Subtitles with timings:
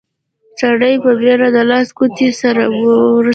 [0.59, 3.29] سړي په بيړه د لاس ګوتې سره وروستې.